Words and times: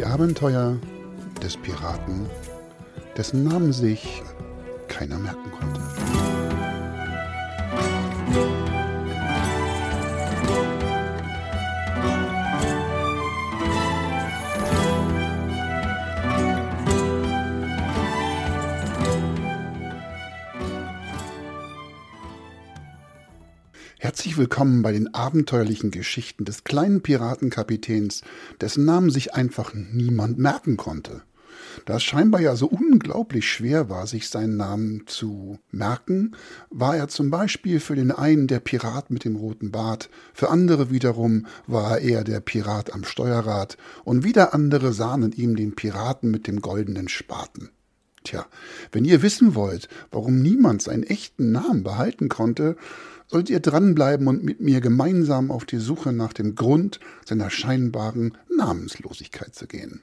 Die 0.00 0.06
Abenteuer 0.06 0.78
des 1.42 1.58
Piraten, 1.58 2.24
dessen 3.18 3.44
Namen 3.44 3.70
sich 3.70 4.22
keiner 4.88 5.18
merken 5.18 5.50
konnte. 5.50 5.89
Herzlich 24.10 24.36
willkommen 24.36 24.82
bei 24.82 24.90
den 24.90 25.14
abenteuerlichen 25.14 25.92
Geschichten 25.92 26.44
des 26.44 26.64
kleinen 26.64 27.00
Piratenkapitäns, 27.00 28.22
dessen 28.60 28.84
Namen 28.84 29.08
sich 29.08 29.34
einfach 29.34 29.72
niemand 29.72 30.36
merken 30.36 30.76
konnte. 30.76 31.22
Da 31.86 31.98
es 31.98 32.02
scheinbar 32.02 32.40
ja 32.40 32.56
so 32.56 32.66
unglaublich 32.66 33.48
schwer 33.48 33.88
war, 33.88 34.08
sich 34.08 34.28
seinen 34.28 34.56
Namen 34.56 35.04
zu 35.06 35.60
merken, 35.70 36.32
war 36.70 36.96
er 36.96 37.06
zum 37.06 37.30
Beispiel 37.30 37.78
für 37.78 37.94
den 37.94 38.10
einen 38.10 38.48
der 38.48 38.58
Pirat 38.58 39.12
mit 39.12 39.24
dem 39.24 39.36
roten 39.36 39.70
Bart, 39.70 40.10
für 40.34 40.50
andere 40.50 40.90
wiederum 40.90 41.46
war 41.68 42.00
er 42.00 42.24
der 42.24 42.40
Pirat 42.40 42.92
am 42.92 43.04
Steuerrad 43.04 43.78
und 44.02 44.24
wieder 44.24 44.54
andere 44.54 44.92
sahen 44.92 45.22
in 45.22 45.32
ihm 45.32 45.54
den 45.54 45.76
Piraten 45.76 46.32
mit 46.32 46.48
dem 46.48 46.60
goldenen 46.60 47.08
Spaten. 47.08 47.70
Tja, 48.24 48.44
wenn 48.92 49.04
ihr 49.04 49.22
wissen 49.22 49.54
wollt, 49.54 49.88
warum 50.10 50.42
niemand 50.42 50.82
seinen 50.82 51.04
echten 51.04 51.52
Namen 51.52 51.84
behalten 51.84 52.28
konnte, 52.28 52.76
sollt 53.30 53.48
ihr 53.48 53.60
dranbleiben 53.60 54.26
und 54.26 54.42
mit 54.42 54.60
mir 54.60 54.80
gemeinsam 54.80 55.52
auf 55.52 55.64
die 55.64 55.78
Suche 55.78 56.12
nach 56.12 56.32
dem 56.32 56.56
Grund 56.56 56.98
seiner 57.24 57.48
scheinbaren 57.48 58.36
Namenslosigkeit 58.54 59.54
zu 59.54 59.68
gehen. 59.68 60.02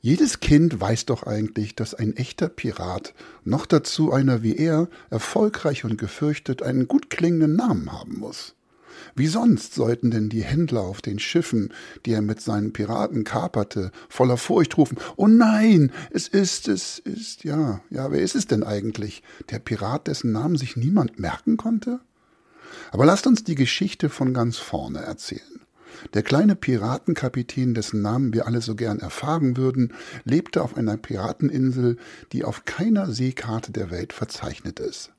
Jedes 0.00 0.40
Kind 0.40 0.80
weiß 0.80 1.06
doch 1.06 1.24
eigentlich, 1.24 1.74
dass 1.74 1.94
ein 1.94 2.16
echter 2.16 2.48
Pirat, 2.48 3.14
noch 3.44 3.66
dazu 3.66 4.12
einer 4.12 4.42
wie 4.42 4.56
er, 4.56 4.88
erfolgreich 5.10 5.84
und 5.84 5.98
gefürchtet, 5.98 6.62
einen 6.62 6.88
gut 6.88 7.10
klingenden 7.10 7.56
Namen 7.56 7.92
haben 7.92 8.18
muss. 8.18 8.54
Wie 9.14 9.26
sonst 9.26 9.74
sollten 9.74 10.10
denn 10.10 10.28
die 10.28 10.44
Händler 10.44 10.82
auf 10.82 11.02
den 11.02 11.18
Schiffen, 11.18 11.72
die 12.06 12.12
er 12.12 12.22
mit 12.22 12.40
seinen 12.40 12.72
Piraten 12.72 13.24
kaperte, 13.24 13.90
voller 14.08 14.36
Furcht 14.36 14.76
rufen, 14.76 14.98
Oh 15.16 15.26
nein, 15.26 15.92
es 16.10 16.28
ist, 16.28 16.68
es 16.68 16.98
ist, 16.98 17.44
ja, 17.44 17.80
ja, 17.90 18.10
wer 18.10 18.20
ist 18.20 18.34
es 18.36 18.46
denn 18.46 18.62
eigentlich? 18.62 19.22
Der 19.50 19.58
Pirat, 19.58 20.06
dessen 20.06 20.32
Namen 20.32 20.56
sich 20.56 20.76
niemand 20.76 21.18
merken 21.18 21.56
konnte? 21.56 22.00
Aber 22.90 23.04
lasst 23.04 23.26
uns 23.26 23.44
die 23.44 23.54
Geschichte 23.54 24.08
von 24.08 24.34
ganz 24.34 24.58
vorne 24.58 25.00
erzählen. 25.00 25.42
Der 26.14 26.22
kleine 26.22 26.56
Piratenkapitän, 26.56 27.74
dessen 27.74 28.02
Namen 28.02 28.32
wir 28.32 28.46
alle 28.46 28.60
so 28.60 28.74
gern 28.74 28.98
erfahren 28.98 29.56
würden, 29.56 29.94
lebte 30.24 30.62
auf 30.62 30.76
einer 30.76 30.96
Pirateninsel, 30.96 31.96
die 32.32 32.44
auf 32.44 32.64
keiner 32.64 33.10
Seekarte 33.10 33.72
der 33.72 33.90
Welt 33.90 34.12
verzeichnet 34.12 34.80
ist. 34.80 35.12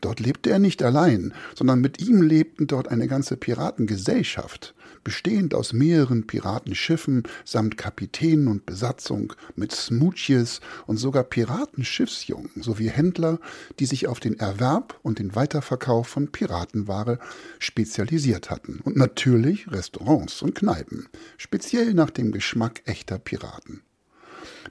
Dort 0.00 0.20
lebte 0.20 0.50
er 0.50 0.58
nicht 0.58 0.82
allein, 0.82 1.32
sondern 1.54 1.80
mit 1.80 2.00
ihm 2.00 2.22
lebten 2.22 2.66
dort 2.66 2.88
eine 2.88 3.08
ganze 3.08 3.36
Piratengesellschaft, 3.36 4.74
bestehend 5.04 5.54
aus 5.54 5.72
mehreren 5.72 6.26
Piratenschiffen 6.26 7.24
samt 7.44 7.76
Kapitänen 7.76 8.48
und 8.48 8.66
Besatzung, 8.66 9.32
mit 9.56 9.72
Smoochies 9.72 10.60
und 10.86 10.96
sogar 10.96 11.24
Piratenschiffsjungen 11.24 12.50
sowie 12.62 12.88
Händler, 12.88 13.38
die 13.78 13.86
sich 13.86 14.06
auf 14.06 14.20
den 14.20 14.38
Erwerb 14.38 14.98
und 15.02 15.18
den 15.18 15.34
Weiterverkauf 15.34 16.08
von 16.08 16.30
Piratenware 16.32 17.18
spezialisiert 17.58 18.50
hatten. 18.50 18.80
Und 18.84 18.96
natürlich 18.96 19.70
Restaurants 19.70 20.42
und 20.42 20.54
Kneipen, 20.54 21.08
speziell 21.36 21.94
nach 21.94 22.10
dem 22.10 22.32
Geschmack 22.32 22.82
echter 22.84 23.18
Piraten. 23.18 23.82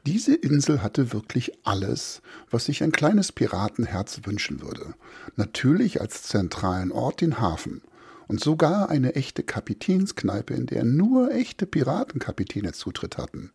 Diese 0.05 0.33
Insel 0.33 0.81
hatte 0.81 1.11
wirklich 1.13 1.51
alles, 1.63 2.21
was 2.49 2.65
sich 2.65 2.83
ein 2.83 2.91
kleines 2.91 3.31
Piratenherz 3.31 4.21
wünschen 4.23 4.61
würde. 4.61 4.93
Natürlich 5.35 5.99
als 5.99 6.23
zentralen 6.23 6.91
Ort 6.91 7.21
den 7.21 7.39
Hafen 7.39 7.81
und 8.27 8.39
sogar 8.39 8.89
eine 8.89 9.15
echte 9.15 9.43
Kapitänskneipe, 9.43 10.53
in 10.53 10.67
der 10.67 10.85
nur 10.85 11.31
echte 11.31 11.65
Piratenkapitäne 11.65 12.71
Zutritt 12.71 13.17
hatten. 13.17 13.51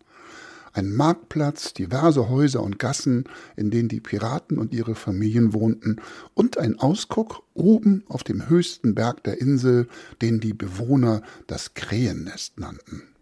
Ein 0.74 0.92
Marktplatz, 0.92 1.72
diverse 1.72 2.28
Häuser 2.28 2.60
und 2.60 2.80
Gassen, 2.80 3.24
in 3.56 3.70
denen 3.70 3.88
die 3.88 4.00
Piraten 4.00 4.58
und 4.58 4.74
ihre 4.74 4.96
Familien 4.96 5.52
wohnten, 5.52 6.00
und 6.34 6.58
ein 6.58 6.80
Ausguck 6.80 7.44
oben 7.54 8.02
auf 8.08 8.24
dem 8.24 8.48
höchsten 8.48 8.96
Berg 8.96 9.22
der 9.22 9.40
Insel, 9.40 9.86
den 10.20 10.40
die 10.40 10.52
Bewohner 10.52 11.22
das 11.46 11.74
Krähennest 11.74 12.58
nannten. 12.58 13.13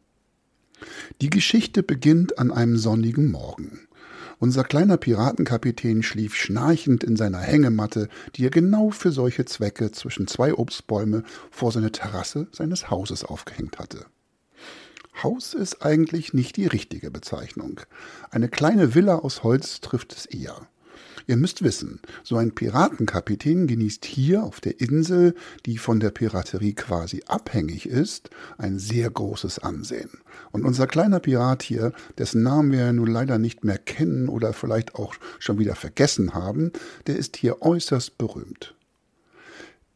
Die 1.21 1.31
Geschichte 1.31 1.83
beginnt 1.83 2.39
an 2.39 2.51
einem 2.51 2.77
sonnigen 2.77 3.31
Morgen. 3.31 3.89
Unser 4.39 4.65
kleiner 4.65 4.97
Piratenkapitän 4.97 6.03
schlief 6.03 6.35
schnarchend 6.35 7.05
in 7.05 7.17
seiner 7.17 7.39
Hängematte, 7.39 8.09
die 8.35 8.47
er 8.47 8.51
genau 8.51 8.91
für 8.91 9.13
solche 9.13 9.45
Zwecke 9.45 9.93
zwischen 9.93 10.27
zwei 10.27 10.55
Obstbäume 10.55 11.23
vor 11.51 11.71
seine 11.71 11.93
Terrasse 11.93 12.49
seines 12.51 12.91
Hauses 12.91 13.25
aufgehängt 13.25 13.79
hatte. 13.79 14.07
Haus 15.23 15.55
ist 15.55 15.85
eigentlich 15.85 16.33
nicht 16.33 16.57
die 16.57 16.67
richtige 16.67 17.11
Bezeichnung. 17.11 17.81
Eine 18.31 18.49
kleine 18.49 18.95
Villa 18.95 19.17
aus 19.17 19.45
Holz 19.45 19.81
trifft 19.81 20.13
es 20.13 20.27
eher. 20.27 20.67
Ihr 21.27 21.37
müsst 21.37 21.63
wissen, 21.63 22.01
so 22.23 22.37
ein 22.37 22.53
Piratenkapitän 22.53 23.67
genießt 23.67 24.05
hier 24.05 24.43
auf 24.43 24.61
der 24.61 24.81
Insel, 24.81 25.35
die 25.67 25.79
von 25.79 26.01
der 26.01 26.11
Piraterie 26.11 26.75
quasi 26.75 27.23
abhängig 27.27 27.87
ist, 27.87 28.31
ein 28.59 28.79
sehr 28.79 29.11
großes 29.11 29.61
Ansehen. 29.61 30.11
Und 30.51 30.65
unser 30.65 30.87
kleiner 30.87 31.21
Pirat 31.21 31.63
hier, 31.63 31.93
dessen 32.19 32.43
Namen 32.43 32.73
wir 32.73 32.81
ja 32.81 32.93
nun 32.93 33.11
leider 33.11 33.39
nicht 33.39 33.65
mehr 33.65 33.79
kennen 33.79 34.29
oder 34.29 34.53
vielleicht 34.53 34.95
auch 34.95 35.15
schon 35.39 35.59
wieder 35.59 35.75
vergessen 35.75 36.35
haben, 36.35 36.73
der 37.07 37.17
ist 37.17 37.37
hier 37.37 37.63
äußerst 37.63 38.19
berühmt. 38.19 38.75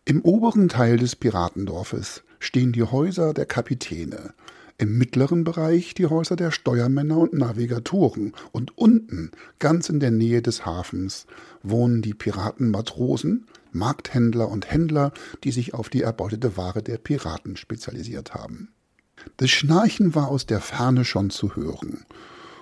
Im 0.04 0.22
oberen 0.22 0.68
Teil 0.68 0.98
des 0.98 1.16
Piratendorfes 1.16 2.22
stehen 2.38 2.72
die 2.72 2.84
Häuser 2.84 3.34
der 3.34 3.46
Kapitäne, 3.46 4.34
im 4.78 4.98
mittleren 4.98 5.44
Bereich 5.44 5.94
die 5.94 6.06
Häuser 6.06 6.36
der 6.36 6.50
Steuermänner 6.50 7.16
und 7.16 7.32
Navigatoren 7.32 8.32
und 8.52 8.76
unten, 8.76 9.30
ganz 9.58 9.88
in 9.88 10.00
der 10.00 10.10
Nähe 10.10 10.42
des 10.42 10.66
Hafens, 10.66 11.26
wohnen 11.62 12.02
die 12.02 12.14
Piratenmatrosen, 12.14 13.46
Markthändler 13.72 14.48
und 14.48 14.70
Händler, 14.70 15.12
die 15.44 15.52
sich 15.52 15.74
auf 15.74 15.88
die 15.88 16.02
erbeutete 16.02 16.56
Ware 16.56 16.82
der 16.82 16.98
Piraten 16.98 17.56
spezialisiert 17.56 18.34
haben. 18.34 18.68
Das 19.38 19.50
Schnarchen 19.50 20.14
war 20.14 20.28
aus 20.28 20.46
der 20.46 20.60
Ferne 20.60 21.04
schon 21.04 21.30
zu 21.30 21.56
hören, 21.56 22.04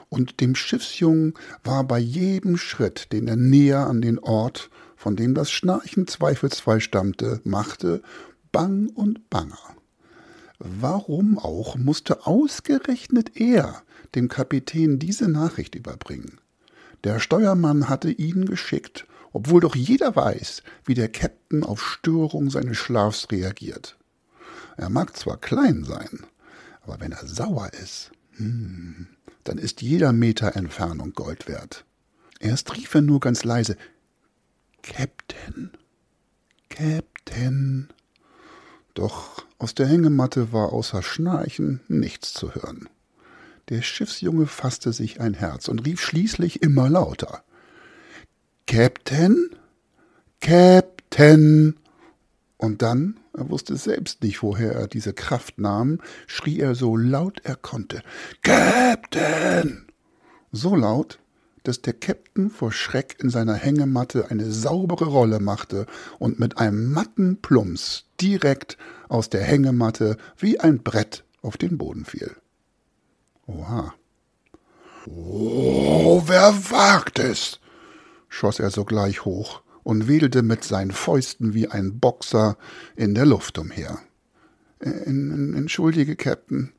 und 0.08 0.40
dem 0.40 0.54
Schiffsjungen 0.54 1.34
war 1.64 1.82
bei 1.82 1.98
jedem 1.98 2.56
Schritt, 2.56 3.12
den 3.12 3.26
er 3.26 3.36
näher 3.36 3.88
an 3.88 4.00
den 4.00 4.20
Ort, 4.20 4.70
von 4.96 5.16
dem 5.16 5.34
das 5.34 5.50
Schnarchen 5.50 6.06
zweifelsfrei 6.06 6.78
stammte, 6.78 7.40
machte, 7.42 8.00
bang 8.52 8.88
und 8.94 9.28
banger. 9.28 9.74
Warum 10.66 11.38
auch 11.38 11.76
musste 11.76 12.26
ausgerechnet 12.26 13.38
er 13.38 13.82
dem 14.14 14.28
Kapitän 14.28 14.98
diese 14.98 15.28
Nachricht 15.28 15.74
überbringen? 15.74 16.40
Der 17.04 17.20
Steuermann 17.20 17.90
hatte 17.90 18.10
ihn 18.10 18.46
geschickt, 18.46 19.06
obwohl 19.34 19.60
doch 19.60 19.76
jeder 19.76 20.16
weiß, 20.16 20.62
wie 20.86 20.94
der 20.94 21.12
Käpt'n 21.12 21.64
auf 21.64 21.84
Störung 21.84 22.48
seines 22.48 22.78
Schlafs 22.78 23.30
reagiert. 23.30 23.98
Er 24.78 24.88
mag 24.88 25.14
zwar 25.14 25.36
klein 25.36 25.84
sein, 25.84 26.20
aber 26.80 26.98
wenn 26.98 27.12
er 27.12 27.26
sauer 27.26 27.70
ist, 27.74 28.12
hm, 28.36 29.06
dann 29.44 29.58
ist 29.58 29.82
jeder 29.82 30.14
Meter 30.14 30.56
Entfernung 30.56 31.12
Gold 31.12 31.46
wert. 31.46 31.84
Erst 32.40 32.74
rief 32.74 32.94
er 32.94 33.02
nur 33.02 33.20
ganz 33.20 33.44
leise 33.44 33.76
Captain, 34.82 35.72
Captain. 36.70 37.13
Aus 39.64 39.74
der 39.74 39.86
Hängematte 39.86 40.52
war 40.52 40.74
außer 40.74 41.02
Schnarchen 41.02 41.80
nichts 41.88 42.34
zu 42.34 42.54
hören. 42.54 42.86
Der 43.70 43.80
Schiffsjunge 43.80 44.44
fasste 44.44 44.92
sich 44.92 45.22
ein 45.22 45.32
Herz 45.32 45.68
und 45.68 45.86
rief 45.86 46.02
schließlich 46.02 46.60
immer 46.60 46.90
lauter. 46.90 47.42
Captain? 48.66 49.48
Captain! 50.42 51.78
Und 52.58 52.82
dann, 52.82 53.18
er 53.32 53.48
wusste 53.48 53.74
selbst 53.76 54.22
nicht, 54.22 54.42
woher 54.42 54.72
er 54.72 54.86
diese 54.86 55.14
Kraft 55.14 55.58
nahm, 55.58 55.98
schrie 56.26 56.60
er 56.60 56.74
so 56.74 56.94
laut 56.94 57.40
er 57.42 57.56
konnte. 57.56 58.02
Captain! 58.42 59.86
So 60.52 60.76
laut, 60.76 61.20
dass 61.64 61.82
der 61.82 61.98
Käpt'n 61.98 62.50
vor 62.50 62.70
Schreck 62.72 63.16
in 63.20 63.30
seiner 63.30 63.54
Hängematte 63.54 64.30
eine 64.30 64.50
saubere 64.50 65.06
Rolle 65.06 65.40
machte 65.40 65.86
und 66.18 66.38
mit 66.38 66.58
einem 66.58 66.92
matten 66.92 67.40
Plumps 67.42 68.04
direkt 68.20 68.78
aus 69.08 69.28
der 69.30 69.42
Hängematte 69.42 70.16
wie 70.38 70.60
ein 70.60 70.82
Brett 70.82 71.24
auf 71.42 71.56
den 71.56 71.76
Boden 71.76 72.04
fiel. 72.04 72.36
Oha. 73.46 73.94
Oh, 75.06 76.22
wer 76.26 76.54
wagt 76.70 77.18
es? 77.18 77.60
schoss 78.28 78.58
er 78.58 78.70
sogleich 78.70 79.24
hoch 79.24 79.62
und 79.82 80.08
wedelte 80.08 80.42
mit 80.42 80.64
seinen 80.64 80.90
Fäusten 80.90 81.54
wie 81.54 81.68
ein 81.68 82.00
Boxer 82.00 82.56
in 82.96 83.14
der 83.14 83.26
Luft 83.26 83.58
umher. 83.58 83.98
Entschuldige, 84.80 86.16
Captain, 86.16 86.72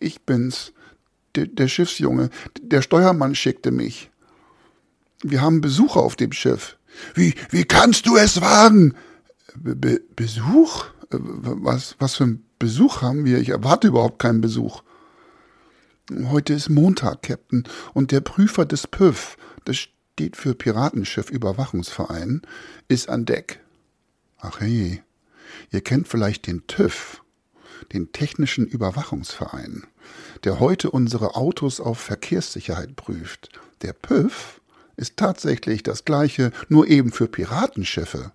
ich 0.00 0.22
bin's, 0.22 0.72
der 1.36 1.68
Schiffsjunge, 1.68 2.30
der 2.60 2.80
Steuermann 2.80 3.34
schickte 3.34 3.70
mich. 3.70 4.10
Wir 5.26 5.40
haben 5.40 5.62
Besucher 5.62 6.00
auf 6.00 6.16
dem 6.16 6.32
Schiff. 6.32 6.76
Wie, 7.14 7.34
wie 7.48 7.64
kannst 7.64 8.06
du 8.06 8.16
es 8.16 8.42
wagen? 8.42 8.94
Be 9.56 10.02
Besuch? 10.14 10.84
Äh, 11.10 11.16
was, 11.18 11.96
was 11.98 12.16
für 12.16 12.24
ein 12.24 12.44
Besuch 12.58 13.00
haben 13.00 13.24
wir? 13.24 13.38
Ich 13.38 13.48
erwarte 13.48 13.88
überhaupt 13.88 14.18
keinen 14.18 14.42
Besuch. 14.42 14.82
Heute 16.26 16.52
ist 16.52 16.68
Montag, 16.68 17.22
Captain, 17.22 17.64
und 17.94 18.12
der 18.12 18.20
Prüfer 18.20 18.66
des 18.66 18.86
PÜV, 18.86 19.38
das 19.64 19.78
steht 19.78 20.36
für 20.36 20.54
Piratenschiff 20.54 21.30
Überwachungsverein, 21.30 22.42
ist 22.88 23.08
an 23.08 23.24
Deck. 23.24 23.60
Ach 24.36 24.60
hey, 24.60 25.02
ihr 25.70 25.80
kennt 25.80 26.06
vielleicht 26.06 26.46
den 26.46 26.66
TÜV, 26.66 27.22
den 27.94 28.12
Technischen 28.12 28.66
Überwachungsverein, 28.66 29.84
der 30.44 30.60
heute 30.60 30.90
unsere 30.90 31.34
Autos 31.34 31.80
auf 31.80 31.98
Verkehrssicherheit 31.98 32.94
prüft. 32.94 33.48
Der 33.80 33.94
PÜV 33.94 34.60
ist 34.96 35.16
tatsächlich 35.16 35.82
das 35.82 36.04
gleiche, 36.04 36.52
nur 36.68 36.88
eben 36.88 37.12
für 37.12 37.26
Piratenschiffe. 37.28 38.32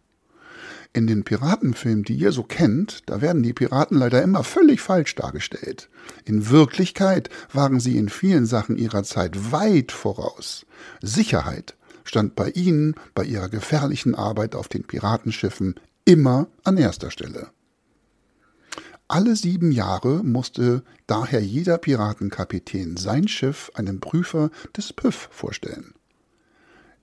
In 0.92 1.06
den 1.06 1.24
Piratenfilmen, 1.24 2.04
die 2.04 2.16
ihr 2.16 2.32
so 2.32 2.42
kennt, 2.42 3.04
da 3.08 3.22
werden 3.22 3.44
die 3.44 3.54
Piraten 3.54 3.98
leider 3.98 4.24
immer 4.24 4.44
völlig 4.44 4.82
falsch 4.82 5.14
dargestellt. 5.14 5.88
In 6.26 6.50
Wirklichkeit 6.50 7.30
waren 7.54 7.80
sie 7.80 7.98
in 7.98 8.10
vielen 8.10 8.48
Sachen 8.48 8.76
ihrer 8.76 9.04
Zeit 9.04 9.52
weit 9.52 9.92
voraus. 9.92 10.66
Sicherheit 11.02 11.76
stand 12.04 12.36
bei 12.36 12.50
ihnen 12.50 12.96
bei 13.14 13.24
ihrer 13.24 13.50
gefährlichen 13.50 14.16
Arbeit 14.16 14.56
auf 14.56 14.68
den 14.68 14.84
Piratenschiffen 14.84 15.76
immer 16.06 16.48
an 16.64 16.78
erster 16.78 17.12
Stelle. 17.12 17.50
Alle 19.08 19.36
sieben 19.36 19.72
Jahre 19.72 20.24
musste 20.24 20.84
daher 21.06 21.42
jeder 21.42 21.78
Piratenkapitän 21.78 22.98
sein 22.98 23.28
Schiff 23.28 23.72
einem 23.76 24.00
Prüfer 24.00 24.50
des 24.76 24.94
PÜV 24.94 25.30
vorstellen. 25.32 25.94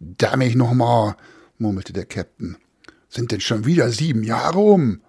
Damm 0.00 0.40
ich 0.42 0.54
noch 0.54 0.74
mal, 0.74 1.16
murmelte 1.58 1.92
der 1.92 2.08
Käpt'n. 2.08 2.56
Sind 3.08 3.32
denn 3.32 3.40
schon 3.40 3.64
wieder 3.64 3.90
sieben 3.90 4.22
Jahre 4.22 4.58
um? 4.58 5.00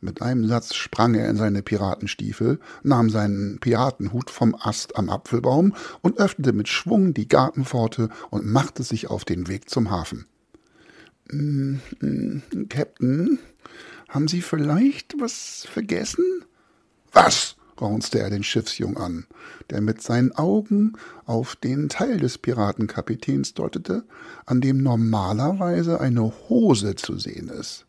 Mit 0.00 0.22
einem 0.22 0.46
Satz 0.46 0.74
sprang 0.74 1.14
er 1.14 1.28
in 1.28 1.36
seine 1.36 1.62
Piratenstiefel, 1.62 2.60
nahm 2.84 3.10
seinen 3.10 3.58
Piratenhut 3.58 4.30
vom 4.30 4.54
Ast 4.54 4.96
am 4.96 5.10
Apfelbaum 5.10 5.74
und 6.02 6.18
öffnete 6.18 6.52
mit 6.52 6.68
Schwung 6.68 7.14
die 7.14 7.26
Gartenpforte 7.26 8.08
und 8.30 8.46
machte 8.46 8.84
sich 8.84 9.08
auf 9.08 9.24
den 9.24 9.48
Weg 9.48 9.68
zum 9.68 9.90
Hafen. 9.90 10.26
Mm, 11.30 11.78
mm, 12.00 12.68
Captain, 12.68 13.38
haben 14.08 14.28
Sie 14.28 14.40
vielleicht 14.40 15.20
was 15.20 15.66
vergessen? 15.68 16.24
Was? 17.12 17.57
Raunzte 17.80 18.18
er 18.18 18.30
den 18.30 18.42
Schiffsjung 18.42 18.96
an, 18.96 19.26
der 19.70 19.80
mit 19.80 20.02
seinen 20.02 20.32
Augen 20.32 20.94
auf 21.26 21.56
den 21.56 21.88
Teil 21.88 22.18
des 22.18 22.38
Piratenkapitäns 22.38 23.54
deutete, 23.54 24.04
an 24.46 24.60
dem 24.60 24.82
normalerweise 24.82 26.00
eine 26.00 26.32
Hose 26.48 26.94
zu 26.94 27.18
sehen 27.18 27.48
ist. 27.48 27.86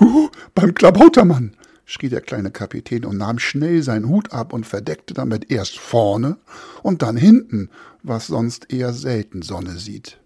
Huhu, 0.00 0.30
beim 0.54 0.74
Klabautermann! 0.74 1.56
schrie 1.86 2.08
der 2.08 2.20
kleine 2.20 2.50
Kapitän 2.50 3.04
und 3.04 3.16
nahm 3.16 3.38
schnell 3.38 3.82
seinen 3.82 4.08
Hut 4.08 4.32
ab 4.32 4.52
und 4.52 4.66
verdeckte 4.66 5.14
damit 5.14 5.50
erst 5.50 5.78
vorne 5.78 6.36
und 6.82 7.02
dann 7.02 7.16
hinten, 7.16 7.70
was 8.02 8.26
sonst 8.26 8.72
eher 8.72 8.92
selten 8.92 9.42
Sonne 9.42 9.78
sieht. 9.78 10.18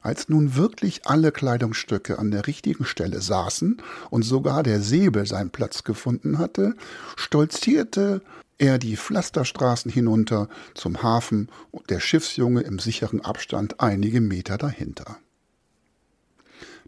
Als 0.00 0.28
nun 0.28 0.54
wirklich 0.54 1.06
alle 1.06 1.32
Kleidungsstücke 1.32 2.18
an 2.18 2.30
der 2.30 2.46
richtigen 2.46 2.84
Stelle 2.84 3.20
saßen 3.20 3.82
und 4.10 4.22
sogar 4.22 4.62
der 4.62 4.80
Säbel 4.80 5.26
seinen 5.26 5.50
Platz 5.50 5.84
gefunden 5.84 6.38
hatte, 6.38 6.74
stolzierte 7.16 8.22
er 8.58 8.78
die 8.78 8.96
Pflasterstraßen 8.96 9.90
hinunter 9.90 10.48
zum 10.74 11.02
Hafen 11.02 11.48
und 11.70 11.90
der 11.90 12.00
Schiffsjunge 12.00 12.60
im 12.62 12.78
sicheren 12.78 13.24
Abstand 13.24 13.80
einige 13.80 14.20
Meter 14.20 14.58
dahinter. 14.58 15.18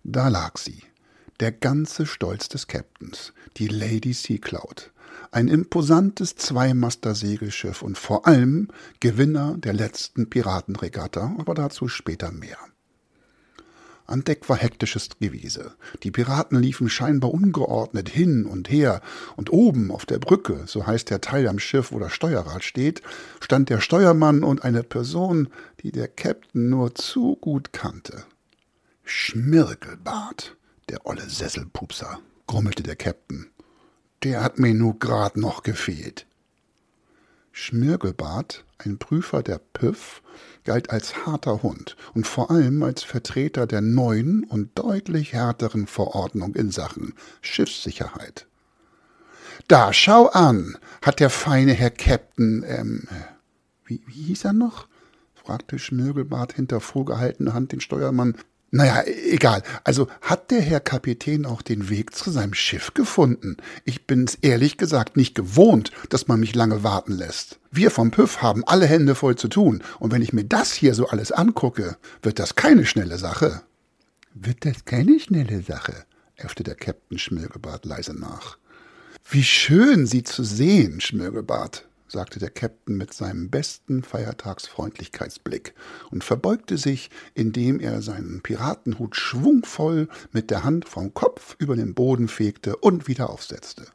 Da 0.02 0.28
lag 0.28 0.58
sie, 0.58 0.82
der 1.40 1.52
ganze 1.52 2.06
Stolz 2.06 2.48
des 2.48 2.66
Captains, 2.66 3.32
die 3.56 3.68
Lady 3.68 4.12
Sea 4.12 4.38
Cloud, 4.38 4.92
ein 5.30 5.48
imposantes 5.48 6.36
Zweimaster-Segelschiff 6.36 7.82
und 7.82 7.98
vor 7.98 8.26
allem 8.26 8.68
Gewinner 9.00 9.56
der 9.58 9.72
letzten 9.72 10.28
Piratenregatta, 10.28 11.34
aber 11.38 11.54
dazu 11.54 11.88
später 11.88 12.32
mehr. 12.32 12.58
An 14.10 14.24
Deck 14.24 14.48
war 14.48 14.56
hektisches 14.56 15.08
Gewese. 15.20 15.72
Die 16.02 16.10
Piraten 16.10 16.60
liefen 16.60 16.88
scheinbar 16.88 17.32
ungeordnet 17.32 18.08
hin 18.08 18.44
und 18.44 18.68
her, 18.68 19.02
und 19.36 19.52
oben 19.52 19.92
auf 19.92 20.04
der 20.04 20.18
Brücke, 20.18 20.64
so 20.66 20.84
heißt 20.84 21.10
der 21.10 21.20
Teil 21.20 21.46
am 21.46 21.60
Schiff, 21.60 21.92
wo 21.92 22.00
das 22.00 22.12
Steuerrad 22.12 22.64
steht, 22.64 23.02
stand 23.40 23.70
der 23.70 23.80
Steuermann 23.80 24.42
und 24.42 24.64
eine 24.64 24.82
Person, 24.82 25.48
die 25.82 25.92
der 25.92 26.08
Captain 26.08 26.70
nur 26.70 26.96
zu 26.96 27.36
gut 27.36 27.72
kannte. 27.72 28.24
Schmirgelbart, 29.04 30.56
der 30.88 31.06
olle 31.06 31.30
Sesselpupser, 31.30 32.18
grummelte 32.48 32.82
der 32.82 32.96
Captain. 32.96 33.46
Der 34.24 34.42
hat 34.42 34.58
mir 34.58 34.74
nur 34.74 34.98
grad 34.98 35.36
noch 35.36 35.62
gefehlt. 35.62 36.26
Schmirgelbart, 37.52 38.64
ein 38.78 38.98
Prüfer 38.98 39.44
der 39.44 39.58
PÜV, 39.58 40.20
galt 40.64 40.90
als 40.90 41.26
harter 41.26 41.62
Hund 41.62 41.96
und 42.14 42.26
vor 42.26 42.50
allem 42.50 42.82
als 42.82 43.02
Vertreter 43.02 43.66
der 43.66 43.80
neuen 43.80 44.44
und 44.44 44.78
deutlich 44.78 45.32
härteren 45.32 45.86
Verordnung 45.86 46.54
in 46.54 46.70
Sachen 46.70 47.14
Schiffssicherheit. 47.40 48.46
Da 49.68 49.92
schau 49.92 50.26
an, 50.26 50.76
hat 51.02 51.20
der 51.20 51.30
feine 51.30 51.72
Herr 51.72 51.90
Captain, 51.90 52.64
ähm, 52.66 53.08
wie, 53.84 54.02
wie 54.06 54.22
hieß 54.22 54.44
er 54.44 54.52
noch? 54.52 54.88
fragte 55.34 55.78
Schmirgelbart 55.78 56.52
hinter 56.52 56.80
vorgehaltener 56.80 57.54
Hand 57.54 57.72
den 57.72 57.80
Steuermann. 57.80 58.36
Naja, 58.72 59.02
egal. 59.04 59.62
Also 59.82 60.06
hat 60.20 60.52
der 60.52 60.60
Herr 60.60 60.78
Kapitän 60.78 61.44
auch 61.44 61.60
den 61.60 61.88
Weg 61.88 62.14
zu 62.14 62.30
seinem 62.30 62.54
Schiff 62.54 62.94
gefunden? 62.94 63.56
Ich 63.84 64.06
bin's 64.06 64.36
ehrlich 64.42 64.76
gesagt 64.76 65.16
nicht 65.16 65.34
gewohnt, 65.34 65.90
dass 66.08 66.28
man 66.28 66.38
mich 66.38 66.54
lange 66.54 66.84
warten 66.84 67.12
lässt. 67.12 67.58
Wir 67.72 67.90
vom 67.90 68.12
Püff 68.12 68.42
haben 68.42 68.64
alle 68.64 68.86
Hände 68.86 69.16
voll 69.16 69.34
zu 69.34 69.48
tun, 69.48 69.82
und 69.98 70.12
wenn 70.12 70.22
ich 70.22 70.32
mir 70.32 70.44
das 70.44 70.72
hier 70.72 70.94
so 70.94 71.08
alles 71.08 71.32
angucke, 71.32 71.96
wird 72.22 72.38
das 72.38 72.54
keine 72.54 72.86
schnelle 72.86 73.18
Sache. 73.18 73.62
Wird 74.34 74.64
das 74.64 74.84
keine 74.84 75.18
schnelle 75.18 75.62
Sache? 75.62 76.04
äffte 76.36 76.62
der 76.62 76.76
Captain 76.76 77.18
Schmirgelbart 77.18 77.84
leise 77.84 78.14
nach. 78.18 78.56
Wie 79.28 79.44
schön, 79.44 80.06
Sie 80.06 80.22
zu 80.22 80.44
sehen, 80.44 81.00
Schmirgelbart, 81.00 81.86
sagte 82.10 82.38
der 82.38 82.54
Käpt'n 82.54 82.96
mit 82.96 83.14
seinem 83.14 83.50
besten 83.50 84.02
Feiertagsfreundlichkeitsblick 84.02 85.74
und 86.10 86.24
verbeugte 86.24 86.76
sich, 86.76 87.10
indem 87.34 87.78
er 87.80 88.02
seinen 88.02 88.40
Piratenhut 88.42 89.16
schwungvoll 89.16 90.08
mit 90.32 90.50
der 90.50 90.64
Hand 90.64 90.88
vom 90.88 91.14
Kopf 91.14 91.56
über 91.58 91.76
den 91.76 91.94
Boden 91.94 92.28
fegte 92.28 92.76
und 92.76 93.06
wieder 93.06 93.30
aufsetzte. 93.30 93.86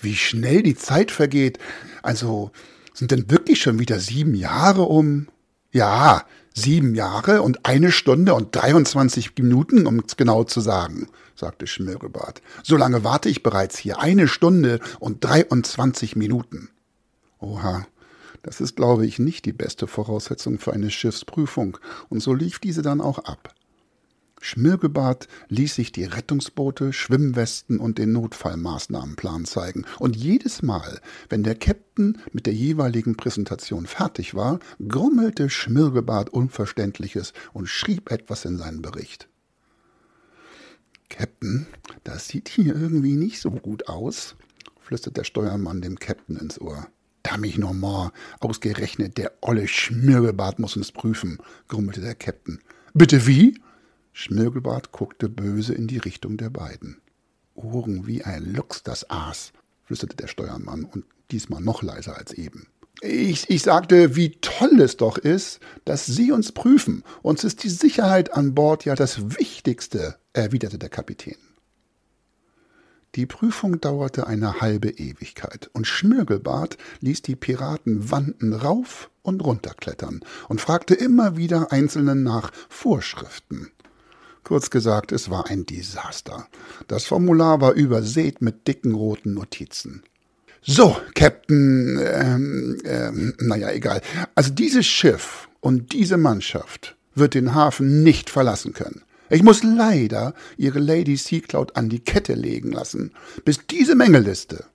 Wie 0.00 0.16
schnell 0.16 0.62
die 0.62 0.76
Zeit 0.76 1.10
vergeht. 1.10 1.58
Also, 2.02 2.52
sind 2.94 3.10
denn 3.10 3.30
wirklich 3.30 3.60
schon 3.60 3.78
wieder 3.78 3.98
sieben 3.98 4.34
Jahre 4.34 4.82
um? 4.82 5.28
Ja, 5.72 6.24
sieben 6.54 6.94
Jahre 6.94 7.42
und 7.42 7.66
eine 7.66 7.90
Stunde 7.90 8.34
und 8.34 8.54
23 8.54 9.32
Minuten, 9.36 9.86
um 9.86 9.98
es 9.98 10.16
genau 10.16 10.44
zu 10.44 10.60
sagen, 10.60 11.08
sagte 11.34 11.66
Schmirgelbart. 11.66 12.40
So 12.62 12.76
lange 12.76 13.02
warte 13.02 13.28
ich 13.28 13.42
bereits 13.42 13.76
hier. 13.76 13.98
Eine 13.98 14.28
Stunde 14.28 14.78
und 15.00 15.24
23 15.24 16.14
Minuten. 16.14 16.70
Oha, 17.44 17.86
das 18.42 18.62
ist, 18.62 18.74
glaube 18.74 19.04
ich, 19.04 19.18
nicht 19.18 19.44
die 19.44 19.52
beste 19.52 19.86
Voraussetzung 19.86 20.58
für 20.58 20.72
eine 20.72 20.90
Schiffsprüfung, 20.90 21.76
und 22.08 22.20
so 22.20 22.32
lief 22.32 22.58
diese 22.58 22.80
dann 22.80 23.02
auch 23.02 23.18
ab. 23.18 23.54
Schmirgelbart 24.40 25.28
ließ 25.48 25.74
sich 25.74 25.92
die 25.92 26.04
Rettungsboote, 26.04 26.94
Schwimmwesten 26.94 27.78
und 27.78 27.98
den 27.98 28.12
Notfallmaßnahmenplan 28.12 29.44
zeigen, 29.44 29.84
und 29.98 30.16
jedes 30.16 30.62
Mal, 30.62 31.00
wenn 31.28 31.42
der 31.42 31.60
Käpt'n 31.60 32.16
mit 32.32 32.46
der 32.46 32.54
jeweiligen 32.54 33.14
Präsentation 33.14 33.86
fertig 33.86 34.34
war, 34.34 34.58
grummelte 34.88 35.50
Schmirgelbart 35.50 36.30
Unverständliches 36.30 37.34
und 37.52 37.68
schrieb 37.68 38.10
etwas 38.10 38.46
in 38.46 38.56
seinen 38.56 38.80
Bericht. 38.80 39.28
Käpt'n, 41.10 41.66
das 42.04 42.28
sieht 42.28 42.48
hier 42.48 42.74
irgendwie 42.74 43.16
nicht 43.16 43.38
so 43.38 43.50
gut 43.50 43.88
aus, 43.88 44.34
flüsterte 44.80 45.20
der 45.20 45.24
Steuermann 45.24 45.82
dem 45.82 45.96
Käpt'n 45.98 46.40
ins 46.40 46.58
Ohr. 46.58 46.88
Da 47.34 47.40
mich 47.40 47.58
normal, 47.58 48.12
ausgerechnet 48.38 49.18
der 49.18 49.32
olle 49.40 49.66
Schmirgelbart 49.66 50.60
muss 50.60 50.76
uns 50.76 50.92
prüfen, 50.92 51.38
grummelte 51.66 52.00
der 52.00 52.16
Käpt'n. 52.16 52.60
Bitte 52.92 53.26
wie? 53.26 53.60
Schmirgelbart 54.12 54.92
guckte 54.92 55.28
böse 55.28 55.74
in 55.74 55.88
die 55.88 55.98
Richtung 55.98 56.36
der 56.36 56.50
beiden. 56.50 56.98
Ohren 57.56 58.06
wie 58.06 58.22
ein 58.22 58.44
Luchs, 58.54 58.84
das 58.84 59.10
Aas, 59.10 59.52
flüsterte 59.82 60.14
der 60.14 60.28
Steuermann 60.28 60.84
und 60.84 61.06
diesmal 61.32 61.60
noch 61.60 61.82
leiser 61.82 62.16
als 62.16 62.32
eben. 62.32 62.68
Ich, 63.00 63.50
ich 63.50 63.62
sagte, 63.62 64.14
wie 64.14 64.36
toll 64.40 64.80
es 64.80 64.96
doch 64.96 65.18
ist, 65.18 65.58
dass 65.84 66.06
Sie 66.06 66.30
uns 66.30 66.52
prüfen. 66.52 67.02
Uns 67.22 67.42
ist 67.42 67.64
die 67.64 67.68
Sicherheit 67.68 68.32
an 68.32 68.54
Bord 68.54 68.84
ja 68.84 68.94
das 68.94 69.36
Wichtigste, 69.40 70.18
erwiderte 70.34 70.78
der 70.78 70.88
Kapitän. 70.88 71.34
Die 73.14 73.26
Prüfung 73.26 73.80
dauerte 73.80 74.26
eine 74.26 74.60
halbe 74.60 74.90
Ewigkeit, 74.90 75.70
und 75.72 75.86
Schmirgelbart 75.86 76.76
ließ 77.00 77.22
die 77.22 77.36
Piraten 77.36 78.10
Wanden 78.10 78.52
rauf 78.52 79.10
und 79.22 79.44
runterklettern 79.44 80.20
und 80.48 80.60
fragte 80.60 80.94
immer 80.94 81.36
wieder 81.36 81.70
Einzelnen 81.70 82.24
nach 82.24 82.50
Vorschriften. 82.68 83.70
Kurz 84.42 84.68
gesagt, 84.68 85.12
es 85.12 85.30
war 85.30 85.48
ein 85.48 85.64
Desaster. 85.64 86.48
Das 86.88 87.04
Formular 87.04 87.60
war 87.60 87.72
übersät 87.72 88.42
mit 88.42 88.66
dicken 88.66 88.94
roten 88.94 89.32
Notizen. 89.32 90.02
So, 90.60 90.96
Captain, 91.14 91.98
ähm, 92.02 92.78
ähm, 92.84 93.34
naja, 93.38 93.70
egal. 93.70 94.00
Also 94.34 94.50
dieses 94.50 94.86
Schiff 94.86 95.48
und 95.60 95.92
diese 95.92 96.16
Mannschaft 96.16 96.96
wird 97.14 97.34
den 97.34 97.54
Hafen 97.54 98.02
nicht 98.02 98.28
verlassen 98.28 98.72
können. 98.72 99.02
Ich 99.30 99.42
muss 99.42 99.62
leider 99.62 100.34
Ihre 100.56 100.80
Lady 100.80 101.16
Sea 101.16 101.40
Cloud 101.40 101.76
an 101.76 101.88
die 101.88 102.00
Kette 102.00 102.34
legen 102.34 102.72
lassen, 102.72 103.12
bis 103.44 103.66
diese 103.66 103.94
Mängelliste. 103.94 104.66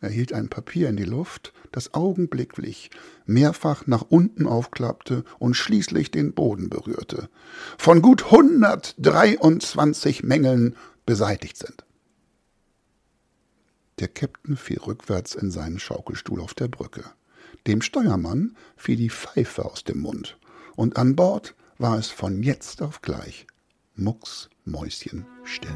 Er 0.00 0.10
hielt 0.10 0.32
ein 0.32 0.48
Papier 0.48 0.88
in 0.88 0.96
die 0.96 1.04
Luft, 1.04 1.52
das 1.70 1.94
augenblicklich 1.94 2.90
mehrfach 3.24 3.86
nach 3.86 4.02
unten 4.02 4.46
aufklappte 4.46 5.24
und 5.38 5.54
schließlich 5.54 6.10
den 6.10 6.34
Boden 6.34 6.68
berührte, 6.68 7.30
von 7.78 8.02
gut 8.02 8.24
123 8.26 10.22
Mängeln 10.24 10.76
beseitigt 11.06 11.56
sind. 11.56 11.84
Der 14.00 14.12
Käpt'n 14.12 14.56
fiel 14.56 14.80
rückwärts 14.80 15.34
in 15.36 15.50
seinen 15.52 15.78
Schaukelstuhl 15.78 16.40
auf 16.40 16.54
der 16.54 16.68
Brücke. 16.68 17.04
Dem 17.66 17.80
Steuermann 17.80 18.56
fiel 18.76 18.96
die 18.96 19.10
Pfeife 19.10 19.64
aus 19.64 19.84
dem 19.84 20.00
Mund, 20.00 20.36
und 20.74 20.96
an 20.96 21.14
Bord 21.14 21.54
war 21.78 21.96
es 21.96 22.08
von 22.08 22.42
jetzt 22.42 22.82
auf 22.82 23.00
gleich 23.00 23.46
Mucks 23.96 24.48
Mäuschen 24.64 25.24
still. 25.44 25.70